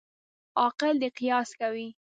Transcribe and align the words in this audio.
عاقل 0.61 0.93
دي 1.01 1.09
قیاس 1.17 1.49
کوي. 1.59 1.87